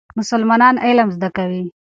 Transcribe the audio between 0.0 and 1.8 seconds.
مسلمانان علم زده کوي.